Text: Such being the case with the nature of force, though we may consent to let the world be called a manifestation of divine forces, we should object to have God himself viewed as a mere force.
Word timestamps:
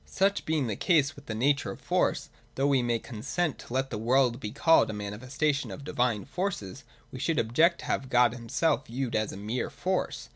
Such 0.07 0.45
being 0.45 0.65
the 0.65 0.75
case 0.75 1.15
with 1.15 1.27
the 1.27 1.35
nature 1.35 1.69
of 1.69 1.79
force, 1.79 2.29
though 2.55 2.65
we 2.65 2.81
may 2.81 2.97
consent 2.97 3.59
to 3.59 3.73
let 3.75 3.91
the 3.91 3.99
world 3.99 4.39
be 4.39 4.49
called 4.49 4.89
a 4.89 4.93
manifestation 4.93 5.69
of 5.69 5.83
divine 5.83 6.25
forces, 6.25 6.83
we 7.11 7.19
should 7.19 7.37
object 7.37 7.81
to 7.81 7.85
have 7.85 8.09
God 8.09 8.33
himself 8.33 8.87
viewed 8.87 9.15
as 9.15 9.31
a 9.31 9.37
mere 9.37 9.69
force. 9.69 10.29